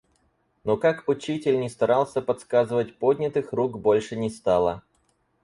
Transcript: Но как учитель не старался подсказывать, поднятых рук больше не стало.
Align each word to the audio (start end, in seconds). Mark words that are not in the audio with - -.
Но 0.63 0.77
как 0.77 1.07
учитель 1.07 1.59
не 1.59 1.69
старался 1.69 2.23
подсказывать, 2.23 2.97
поднятых 2.97 3.53
рук 3.53 3.77
больше 3.79 4.15
не 4.15 4.31
стало. 4.31 4.81